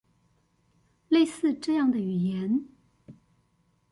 [1.11, 2.65] 類似這樣的語言